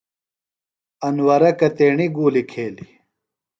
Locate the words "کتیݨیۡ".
1.59-2.11